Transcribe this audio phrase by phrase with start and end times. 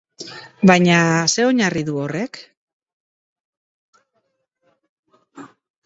[0.71, 0.95] Baina
[1.33, 2.41] zer oinarri du horrek?